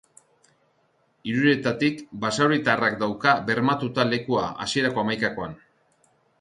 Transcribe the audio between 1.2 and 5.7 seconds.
Hiruretatik basauritarrak dauka bermatuta lekua hasierako hamaikakoan.